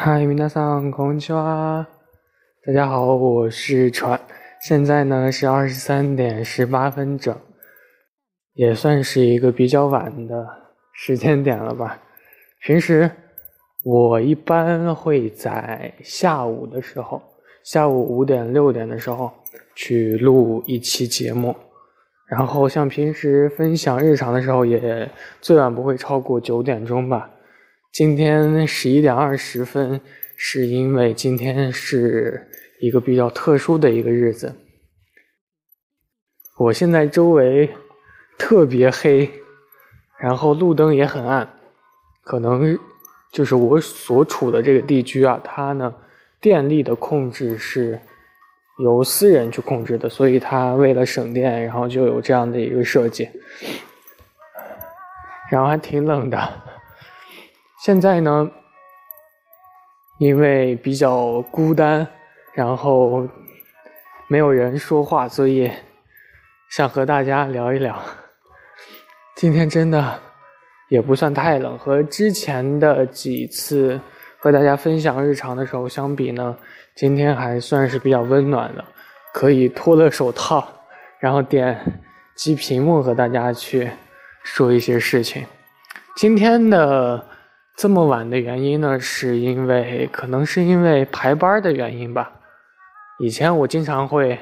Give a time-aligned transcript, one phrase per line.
[0.00, 1.86] 嗨，皆さんこんにちは。
[2.64, 4.20] 大家好，我是川。
[4.60, 7.34] 现在呢是二十三点十八分整，
[8.54, 10.46] 也算是一个比较晚的
[10.92, 11.98] 时间点了吧。
[12.60, 13.10] 平时
[13.84, 17.22] 我一般会在下午的时候，
[17.64, 19.32] 下午五点六点的时候
[19.74, 21.54] 去录一期节目，
[22.28, 27.30] 然后像平时分享日常的时候，也最晚不会超过九点钟吧。
[27.91, 29.99] 今天十一点二十分，
[30.37, 32.47] 是因为今天是
[32.79, 34.55] 一个比较特殊的一个日子。
[36.57, 37.69] 我现在周围
[38.37, 39.29] 特别黑，
[40.17, 41.59] 然后路灯也很暗，
[42.23, 42.79] 可能
[43.29, 45.93] 就是我所处的这个地区啊，它呢
[46.39, 47.99] 电力的控制是
[48.81, 53.27] 由私人去控制的，所以它为了省电，然后就有这样的一个设计，
[55.49, 56.71] 然后还挺冷的。
[57.83, 58.47] 现在呢，
[60.19, 62.07] 因为比较孤单，
[62.53, 63.27] 然后
[64.27, 65.71] 没有人说话，所以
[66.69, 67.99] 想和大家聊一聊。
[69.35, 70.19] 今天真的
[70.89, 73.99] 也不算太冷，和之前的几次
[74.37, 76.55] 和大家分享日常的时候相比呢，
[76.93, 78.85] 今天还算是比较温暖的，
[79.33, 80.67] 可以脱了手套，
[81.17, 81.75] 然后点
[82.35, 83.89] 击屏幕和大家去
[84.43, 85.43] 说一些事情。
[86.15, 87.30] 今天的。
[87.75, 92.31] 这么晚的原因呢，是因为可能是因为排班的原因吧。
[93.19, 94.37] 以前我经常会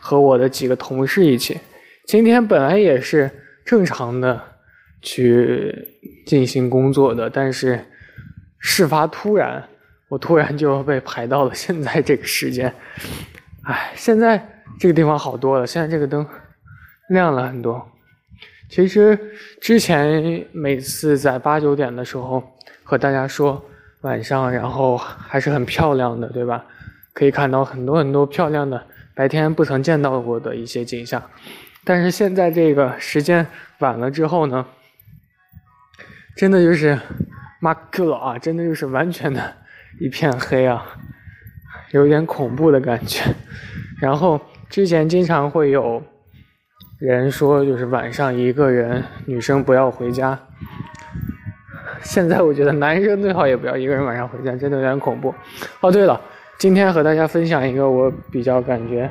[0.00, 1.58] 和我的几个同事一起，
[2.06, 3.30] 今天本来也是
[3.64, 4.40] 正常的
[5.00, 5.88] 去
[6.26, 7.84] 进行工作的，但是
[8.58, 9.62] 事发突然，
[10.08, 12.72] 我突然就被排到了现在这个时间。
[13.64, 16.26] 哎，现在这个地方好多了，现在这个灯
[17.08, 17.86] 亮了很多。
[18.72, 19.18] 其实
[19.60, 22.42] 之前每次在八九点的时候
[22.82, 23.62] 和大家说
[24.00, 26.64] 晚上，然后还是很漂亮的，对吧？
[27.12, 28.82] 可以看到很多很多漂亮的
[29.14, 31.22] 白天不曾见到过的一些景象。
[31.84, 33.46] 但是现在这个时间
[33.80, 34.66] 晚了之后呢，
[36.34, 36.98] 真的就是
[37.60, 38.38] 马克了啊！
[38.38, 39.52] 真的就是完全的
[40.00, 40.96] 一片黑啊，
[41.90, 43.22] 有点恐怖的感觉。
[44.00, 46.02] 然后之前经常会有。
[47.04, 50.38] 人说就是晚上一个人，女生不要回家。
[52.00, 55.34] 现在我觉得男生最好也不要一个人晚上回家，真的有点恐怖。
[55.80, 56.20] 哦，对了，
[56.58, 59.10] 今天和大家分享一个我比较感觉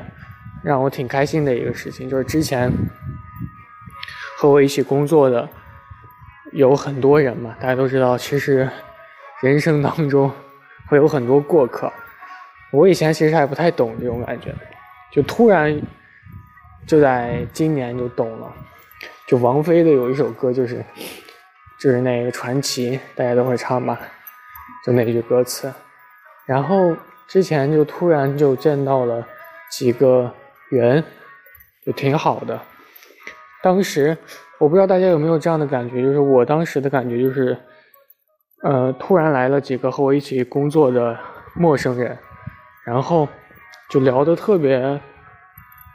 [0.64, 2.72] 让我挺开心的一个事情，就是之前
[4.38, 5.46] 和我一起工作的
[6.52, 8.66] 有很多人嘛，大家都知道，其实
[9.42, 10.32] 人生当中
[10.88, 11.92] 会有很多过客。
[12.72, 14.54] 我以前其实还不太懂这种感觉，
[15.12, 15.78] 就突然。
[16.86, 18.52] 就在今年就懂了，
[19.26, 20.84] 就王菲的有一首歌，就是
[21.80, 23.98] 就是那个传奇，大家都会唱吧，
[24.84, 25.72] 就那句歌词。
[26.44, 26.94] 然后
[27.28, 29.24] 之前就突然就见到了
[29.70, 30.30] 几个
[30.70, 31.02] 人，
[31.86, 32.60] 就挺好的。
[33.62, 34.16] 当时
[34.58, 37.56] 我不知道大家有没有这样的感觉，就是我当时的感觉就是，
[38.64, 41.16] 呃，突然来了几个和我一起工作的
[41.54, 42.18] 陌生人，
[42.84, 43.28] 然后
[43.88, 45.00] 就聊得特别。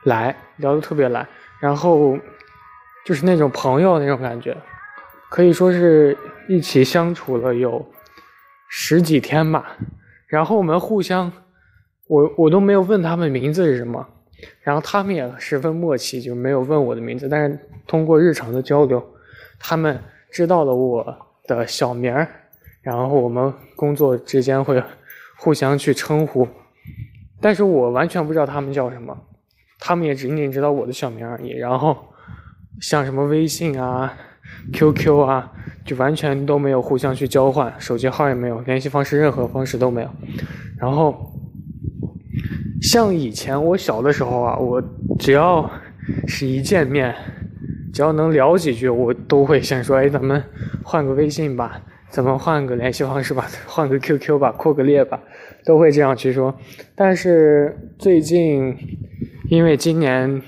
[0.08, 1.28] 来聊得特别来，
[1.60, 2.18] 然后
[3.06, 4.56] 就是那种朋友那种感觉，
[5.30, 7.86] 可以说是一起相处了有
[8.70, 9.78] 十几天吧。
[10.28, 11.32] 然后我们互相，
[12.08, 14.08] 我我都没有问他们名字是什么，
[14.62, 17.28] 然后他们也十分默契，就没有问我的名字。
[17.28, 19.06] 但是通过日常的交流，
[19.60, 20.02] 他们
[20.32, 22.28] 知道了我的小名儿，
[22.82, 24.82] 然后我们工作之间会
[25.38, 26.48] 互相去称呼，
[27.42, 29.18] 但是我完全不知道他们叫什么。
[29.80, 31.96] 他们也仅仅知道我的小名而已，然后
[32.82, 34.14] 像什么微信啊、
[34.74, 35.52] QQ 啊，
[35.86, 40.10] 就完全都没有互相去交换，手机号也没有，联系方式任何方式都没有。
[40.80, 41.32] 然后
[42.82, 44.82] 像以前我小的时候啊，我
[45.20, 45.70] 只要
[46.28, 47.14] 是一见面，
[47.94, 50.44] 只要能聊几句，我都会先说：“哎，咱们
[50.84, 55.20] 换个微信吧，咱们换个联系方式吧， 换个 QQ 吧，扩个列吧。”
[55.66, 56.58] 都会这样去说。
[56.96, 58.76] 但是最近。
[59.50, 60.42] 因为今年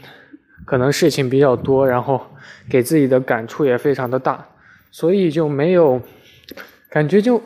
[0.66, 2.22] 可能事情比较多，然后
[2.70, 4.46] 给自己的感触也非常的大，
[4.92, 6.02] 所以就没有
[6.90, 7.42] 感觉就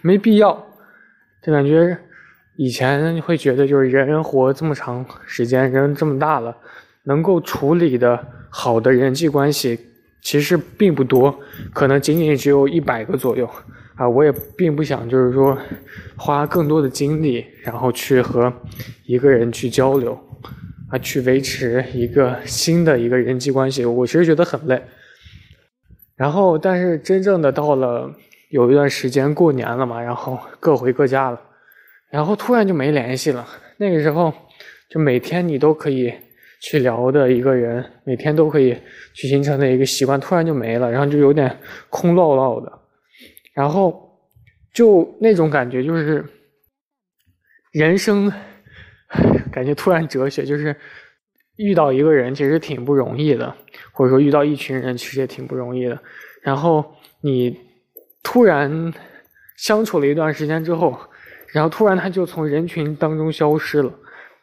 [0.00, 0.64] 没必要，
[1.42, 1.98] 就感觉
[2.56, 6.56] 以前会觉得就是人活这么长时间，人这么大了，
[7.02, 9.78] 能够处理的好的人际关系
[10.20, 11.36] 其实并不多，
[11.74, 13.48] 可能仅仅只有一百个左右
[13.96, 15.58] 啊，我也并不想就是说
[16.16, 18.52] 花更多的精力，然后去和
[19.04, 20.16] 一个人去交流。
[20.92, 24.80] 啊，去维持一个新的一个人际关系，我其实觉得很累。
[26.16, 28.14] 然后，但是真正的到了
[28.50, 31.40] 有一段时间过年了嘛，然后各回各家了，
[32.10, 33.48] 然后突然就没联系了。
[33.78, 34.30] 那个时候，
[34.90, 36.12] 就每天你都可以
[36.60, 38.76] 去聊的一个人，每天都可以
[39.14, 41.58] 去形成的一个习惯，突然就没了，然后就有点
[41.88, 42.70] 空落落的，
[43.54, 44.20] 然后
[44.74, 46.22] 就那种感觉就是
[47.72, 48.30] 人生
[49.52, 50.74] 感觉突然哲学，就是
[51.56, 53.54] 遇到一个人其实挺不容易的，
[53.92, 56.02] 或者说遇到一群人其实也挺不容易的，
[56.42, 57.70] 然后你。
[58.24, 58.94] 突然
[59.56, 60.96] 相处了一段时间之后，
[61.48, 63.92] 然后突然他就从人群当中消失了，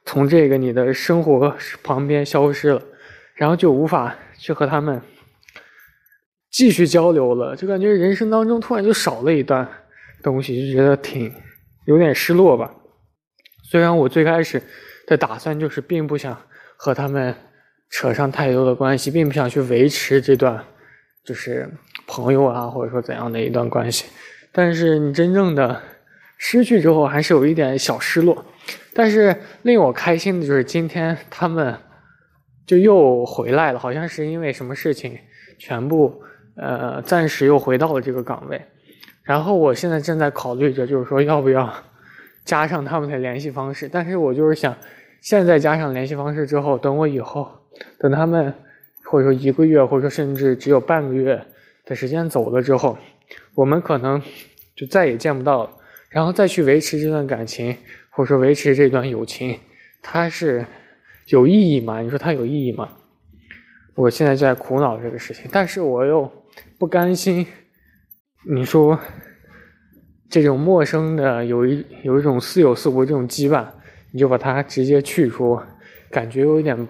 [0.04, 2.82] 从这个你的生活旁边消失了，
[3.36, 5.02] 然后就无法去和他们
[6.52, 9.66] 继续交流了，就感觉人生当中突然就少了一段
[10.22, 11.34] 东西，就觉得挺
[11.86, 12.70] 有点失落吧。
[13.64, 14.62] 虽然我最开始
[15.10, 16.42] 的打算就是并不想
[16.78, 17.36] 和他们
[17.90, 20.64] 扯上太多的关系，并不想去维持这段
[21.26, 21.70] 就是。
[22.12, 24.06] 朋友啊，或者说怎样的一段关系，
[24.52, 25.80] 但是你真正的
[26.40, 28.44] 失去之后，还是有一点小失落。
[28.96, 31.78] 但是令我开心的就是今天他们
[32.66, 35.20] 就又回来了，好像是因为什么事情，
[35.60, 36.20] 全部
[36.56, 38.60] 呃暂时又回到了这个岗位。
[39.22, 41.72] 然后我现在正在考虑着，就是说要不要
[42.44, 43.88] 加上他们的联系方式。
[43.88, 44.76] 但是我就是想，
[45.22, 47.50] 现在加上联系方式之后，等我以后
[47.98, 48.54] 等他们
[49.04, 51.46] 或者说一个月，或者说甚至只有半个月。
[51.86, 52.96] 的时间走了之后，
[53.56, 54.22] 我们可能
[54.76, 55.72] 就再也见不到了。
[56.10, 57.76] 然后再去维持这段感情，
[58.12, 59.60] 或者说维持这段友情，
[60.04, 60.64] 它是
[61.30, 62.02] 有意义吗？
[62.02, 62.90] 你说它有意义吗？
[63.96, 66.32] 我现在就在苦恼这个事情，但是我又
[66.78, 67.48] 不甘心。
[68.48, 69.00] 你说
[70.30, 73.66] 这种陌生的，有一有一种似有似无这种羁绊，
[74.12, 75.60] 你就把它直接去除，
[76.10, 76.88] 感觉有一点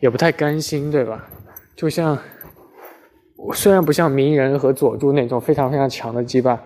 [0.00, 1.28] 也不太甘心，对吧？
[1.74, 2.18] 就像。
[3.38, 6.58] 我虽然不像鸣人和佐助那种非常非常强的羁绊，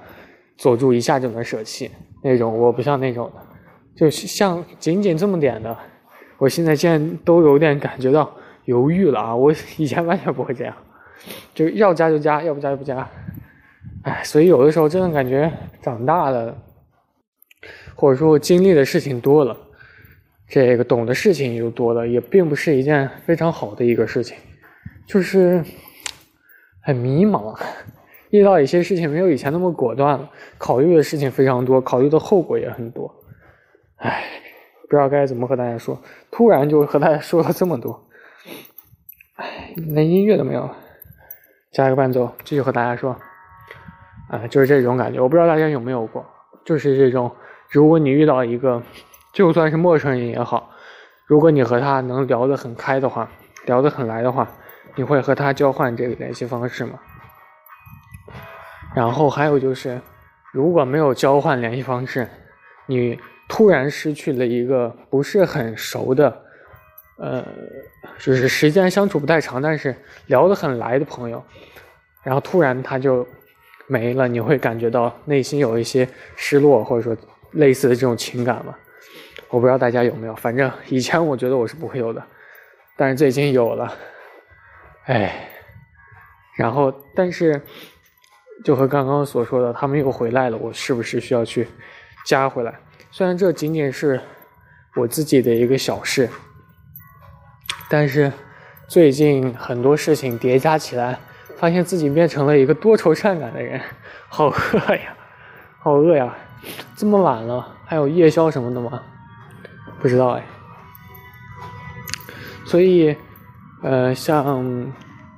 [0.57, 1.91] 佐助一下就能舍弃
[2.23, 3.43] 那种，我不像那种的，
[3.97, 5.77] 就像仅仅这么点的，
[6.39, 8.33] 我现在现在都有点感觉到
[8.67, 9.37] 犹豫了啊！
[9.37, 10.75] 我以前完全不会这样，
[11.53, 13.07] 就要加就加，要不加就不加，
[14.05, 16.57] 哎，所以有的时候真的感觉长大了，
[17.97, 19.55] 或者说经历的事情多了，
[20.51, 24.37] 这个懂的事情又多了，也并不是一件非常好的一个事情，
[25.07, 25.65] 就是。
[26.83, 27.55] 很迷茫，
[28.31, 33.15] 遇到一些事情没有以前那么果断了，考虑的事情非常多，考虑的后果也很多，
[33.97, 34.25] 唉，
[34.89, 36.01] 不知道该怎么和大家说，
[36.31, 38.03] 突然就和大家说了这么多，
[39.35, 40.71] 唉，连音乐都没有，
[41.71, 43.15] 加一个伴奏，继续和大家说，
[44.31, 46.25] 啊，就是这种感觉，我不知道大家有没有过，
[46.65, 47.31] 就是这种，
[47.69, 48.83] 如果你遇到一个，
[49.33, 50.71] 就算是陌生人也好，
[51.27, 53.31] 如果你和他能聊得很开的话，
[53.67, 54.49] 聊得很来的话。
[54.97, 56.99] 你会和他交换这个联系方式吗？
[58.93, 60.01] 然后还有就是，
[60.53, 62.29] 如果没有交换联系方式，
[62.87, 63.17] 你
[63.49, 66.43] 突然失去了一个不是很熟的，
[67.19, 67.47] 呃，
[68.19, 69.95] 就是时间相处不太长，但是
[70.27, 71.41] 聊得很来的朋友，
[72.25, 73.25] 然后突然他就
[73.87, 77.17] 没了，你会感觉到内心有一些失落，或者说
[77.53, 78.75] 类似的这种情感吗？
[79.51, 82.23] 我不知道大家有没有，反正以前我觉得我是不会有的，
[82.97, 83.93] 但是最近有了。
[85.07, 85.49] 哎，
[86.57, 87.61] 然后，但是，
[88.65, 91.67] 就和刚刚所说的，他们又回来了，我是不是需要去
[92.25, 92.79] 加回来？
[93.11, 94.21] 虽然这仅仅是
[94.95, 96.29] 我自己的一个小事，
[97.89, 98.33] 但是
[98.87, 101.19] 最近很多事情叠加起来，
[101.57, 103.81] 发现自己变成了一个多愁善感的人，
[104.29, 105.17] 好饿呀，
[105.81, 106.33] 好饿呀！
[106.95, 109.03] 这么晚了，还有夜宵什么的吗？
[110.01, 110.45] 不知道哎，
[112.65, 113.17] 所以。
[113.83, 114.93] 呃，像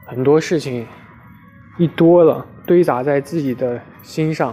[0.05, 0.85] 很多事情
[1.79, 4.53] 一多了，堆砸在自己的心上，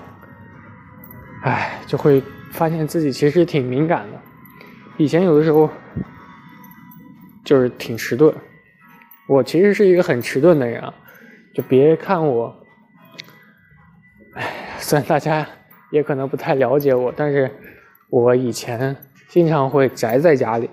[1.42, 4.22] 哎，就会发现自己其实挺敏感的。
[4.98, 5.68] 以前有的时候
[7.44, 8.32] 就是挺迟钝，
[9.28, 10.94] 我其实是一个很迟钝的人啊。
[11.56, 12.56] 就别看我，
[14.36, 15.48] 哎，虽然大家
[15.90, 17.50] 也可能不太了解我，但是
[18.12, 18.96] 我以前
[19.30, 20.70] 经常会宅在家里。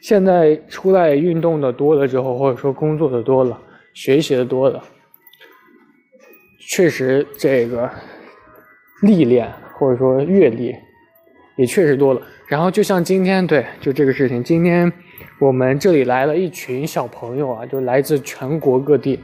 [0.00, 3.60] 现在出来运动的多了之后，或者说工作的多了，
[3.92, 4.82] 学习的多了，
[6.60, 7.90] 确实这个
[9.02, 10.72] 历练或者说阅历
[11.56, 12.22] 也确实多了。
[12.46, 14.92] 然后就像今天，对，就这个事情，今天
[15.40, 19.18] 我们这里来了一群小朋友啊，就来自全国各地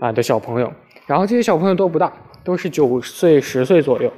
[0.00, 0.70] 啊的小朋友。
[1.06, 2.12] 然后这些小朋友都不大，
[2.44, 4.12] 都是九岁、十岁左右。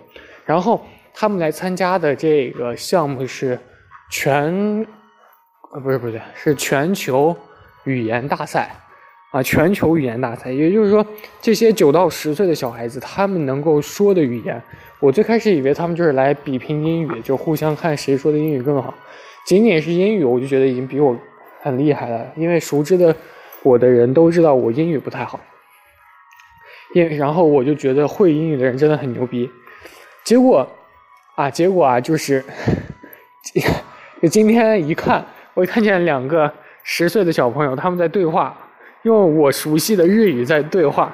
[0.45, 3.59] 然后他们来参加的这个项目是
[4.11, 4.87] 全。
[5.73, 7.33] 呃，不是不对，是全球
[7.85, 8.75] 语言大赛，
[9.31, 11.07] 啊，全球语言大赛，也就是说，
[11.40, 14.61] 这些九到十岁的小孩子，他们能够说的语言，
[14.99, 18.93] 我最开始以为他们就是来比拼英语，就互相看谁说的英语更好。
[19.47, 21.17] 仅仅是英语，我就觉得已经比我
[21.62, 23.14] 很厉害了，因为熟知的
[23.62, 25.38] 我的人都知道我英语不太好，
[26.95, 29.49] 因然后我就觉得会英语的人真的很牛逼。
[30.25, 30.69] 结果
[31.35, 32.45] 啊，结果啊，就是
[34.23, 38.57] 就 今天一看，我看见两个十岁的小朋友他们在对话。
[39.05, 41.11] 用我熟悉的日语在对话，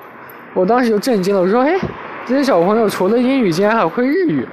[0.55, 1.41] 我当时就震惊了。
[1.41, 1.79] 我说：“哎，
[2.27, 4.45] 这些小朋友除了英语，竟然还会日语。”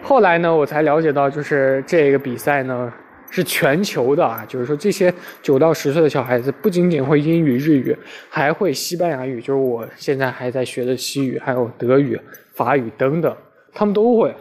[0.00, 2.92] 后来呢，我才了解到，就是这个比赛呢
[3.30, 7.96] 是全球的啊，就是说这些九到十岁的小孩子不仅仅会英语、日语，
[8.30, 12.16] 还会西班牙语，就是我现在还在学的西语，还有德语、
[12.54, 13.36] 法语等等，
[13.74, 14.32] 他们都会。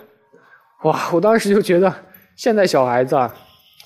[0.83, 1.09] 哇！
[1.13, 1.93] 我当时就觉得
[2.35, 3.33] 现在小孩子啊，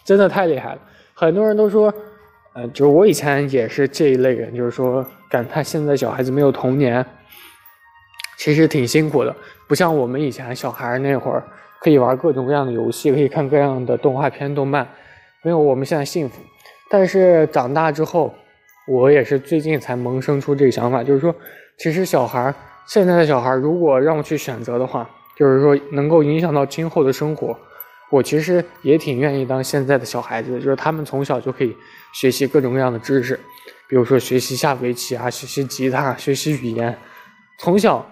[0.04, 0.82] 真的太厉害了。
[1.14, 1.94] 很多人都说。
[2.56, 7.06] 呃，就是我以前也是这一类人，就是说感叹现在小孩子没有童年，
[8.40, 9.34] 其实挺辛苦的，
[9.68, 11.44] 不像我们以前小孩那会儿
[11.80, 14.86] 可以玩各种各样的游戏，可以看各样的动画片、动漫，
[15.44, 16.42] 没有我们现在幸福。
[16.90, 18.34] 但是长大之后，
[18.88, 21.34] 我也是最近才萌生出这个想法，就是说，
[21.78, 22.52] 其实小孩
[22.88, 25.08] 现在的小孩，如果让我去选择的话，
[25.40, 27.58] 就是说能够影响到今后的生活。
[28.12, 31.78] 我其实也挺愿意当现在的小孩子，就是他们从小就可以
[32.14, 33.40] 学习各种各样的知识，
[33.88, 36.98] 比如说学习下围棋啊，学习吉他，学习语言。
[37.60, 38.04] 从小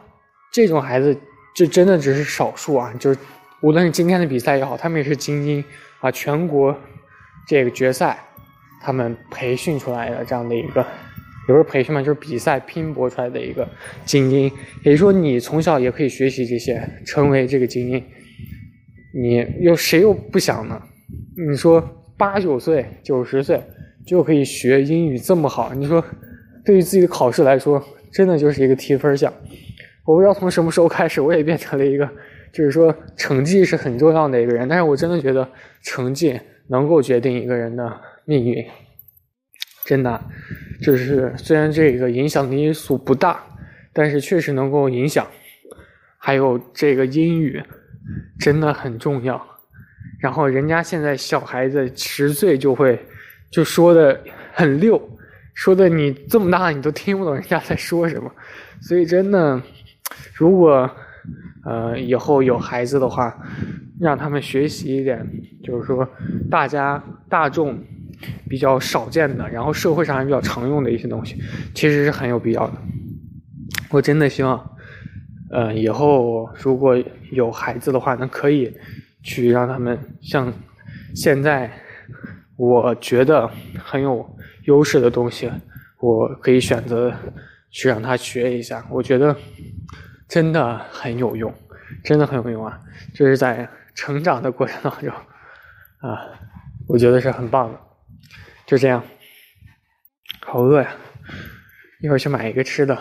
[0.51, 1.17] 这种孩子，
[1.55, 2.93] 这真的只是少数啊！
[3.00, 3.19] 就是
[3.62, 5.65] 无论是今天的比赛也好，他们也是精英
[6.00, 6.77] 啊，全国
[7.48, 8.24] 这个决赛
[8.84, 10.86] 他们培训出来的这样的一个，
[11.48, 13.68] 也不是培训嘛，就是比赛拼搏出来的一个
[14.06, 14.51] 精英。
[14.84, 18.04] 也就是说，你从小也可以学习这些，成为这个精英。
[19.13, 20.82] 你又谁又不想呢？
[21.50, 21.82] 你说
[22.18, 23.62] 八九岁、九十岁
[24.06, 26.04] 就可以学英语这么好，你说
[26.66, 29.34] 对于自己的考试来说，真的就是一个提分项。
[30.06, 32.08] 我不知道从什么时候开始，我也变成了一个，
[32.51, 34.68] 就是说成绩是很重要的一个人。
[34.68, 35.48] 但是我真的觉得
[35.82, 38.63] 成绩能够决定一个人的命运，
[39.88, 40.22] 真的，
[40.82, 43.39] 就是虽然这个影响的因素不大，
[43.91, 45.25] 但是确实能够影响。
[46.17, 47.63] 还有这个英语。
[48.39, 49.46] 真的很重要，
[50.22, 52.98] 然后人家现在小孩子十岁就会，
[53.51, 54.17] 就说的
[54.53, 54.98] 很溜，
[55.53, 58.32] 说的你这么大你都听不懂人家在说什么，
[58.79, 59.62] 所以真的，
[60.34, 60.89] 如果
[61.65, 63.38] 呃以后有孩子的话，
[64.00, 65.27] 让他们学习一点，
[65.62, 66.08] 就是说
[66.50, 67.77] 大家大众
[68.50, 71.41] 比较少见的，然后社会上还比较常用的一些东西，
[71.74, 72.74] 其实是很有必要的。
[73.89, 74.74] 我真的希望。
[75.50, 78.75] 呃，以后如果有孩子的话，那可以
[79.24, 80.51] 去让他们像
[81.15, 81.71] 现在
[82.57, 83.50] 我觉得
[83.81, 84.29] 很有
[84.63, 85.50] 优势的东西，
[86.01, 87.13] 我可以选择
[87.71, 88.86] 去让他学一下。
[88.89, 89.33] 我觉得
[90.27, 91.53] 真的很有用，
[92.03, 92.81] 真的很有用啊！
[93.15, 95.09] 就是在成长的过程当中
[96.03, 96.27] 啊，
[96.89, 97.79] 我觉得是很棒的。
[98.65, 99.03] 就这样，
[100.41, 100.95] 好饿呀，
[102.01, 102.97] 一会儿去买一个吃的。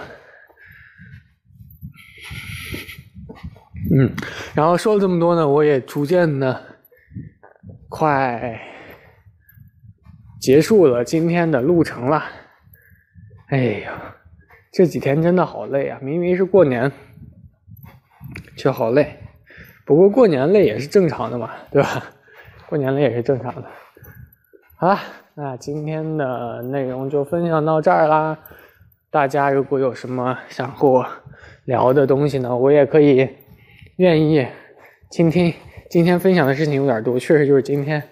[3.98, 4.14] 嗯，
[4.54, 6.78] 然后说了这么多呢，我也逐渐的
[7.88, 8.60] 快
[10.40, 12.24] 结束了今天的路程了。
[13.48, 14.16] 哎呀，
[14.72, 15.98] 这几天真的好累啊！
[16.02, 16.90] 明明是过年，
[18.56, 19.20] 却好累。
[19.84, 22.04] 不过过年累也是正常的嘛，对吧？
[22.68, 23.70] 过年累也是正常的。
[24.78, 25.00] 好了，
[25.32, 28.38] 那今天的内容就分享到这儿啦。
[29.10, 31.06] 大家如果有什么想和我
[31.64, 33.26] 聊的东西呢，我也可以。
[33.96, 34.46] 愿意
[35.10, 35.54] 倾听。
[35.88, 38.02] 今天分享的事情有点多，确实就是今天，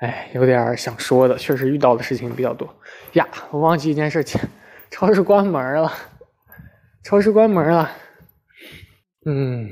[0.00, 2.68] 哎，有点想说的，确实遇到的事情比较多
[3.14, 3.26] 呀。
[3.50, 4.38] 我忘记一件事情，
[4.90, 5.90] 超市关门了，
[7.02, 7.90] 超市关门了。
[9.24, 9.70] 嗯，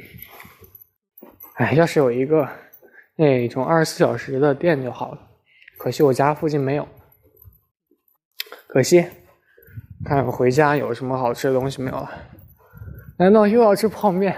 [1.56, 2.48] 哎，要是有一个
[3.16, 5.18] 那种二十四小时的店就好了，
[5.80, 6.86] 可惜我家附近没有，
[8.66, 9.06] 可惜。
[10.04, 12.10] 看回家有什么好吃的东西没有了？
[13.16, 14.36] 难道又要吃泡面？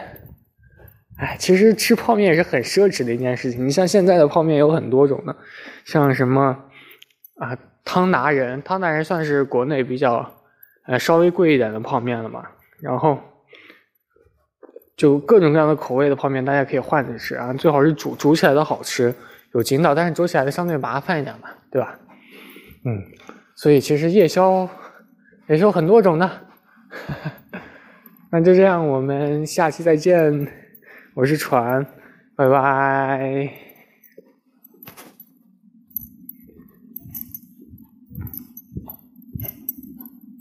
[1.18, 3.66] 哎，其实吃泡面也是很奢侈的一件事情。
[3.66, 5.34] 你像现在的泡面有很多种的，
[5.84, 6.56] 像什么
[7.38, 10.32] 啊汤达人，汤达人算是国内比较
[10.86, 12.46] 呃稍微贵一点的泡面了嘛。
[12.80, 13.18] 然后
[14.96, 17.52] 就各种各样的口味的泡面，大家可以换着吃啊。
[17.54, 19.12] 最好是煮煮起来的好吃，
[19.54, 21.98] 有筋道，但是煮起来的相对麻烦一点嘛，对吧？
[22.84, 23.02] 嗯，
[23.54, 24.68] 所以其实夜宵
[25.48, 26.30] 也是有很多种的。
[28.30, 30.48] 那就这样，我们下期再见。
[31.14, 31.86] 我是船，
[32.34, 33.71] 拜拜。